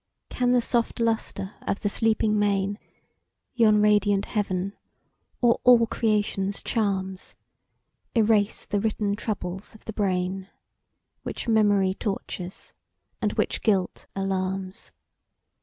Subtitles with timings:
[0.31, 2.79] Can the soft lustre of the sleeping main,
[3.53, 4.73] Yon radiant heaven,
[5.43, 7.35] or all creation's charms,
[8.15, 10.49] "Erase the written troubles of the brain,"
[11.21, 12.73] Which memory tortures,
[13.21, 14.91] and which guilt alarms?